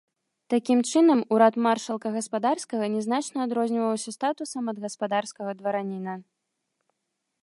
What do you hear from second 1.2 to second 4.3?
урад маршалка гаспадарскага не значна адрозніваўся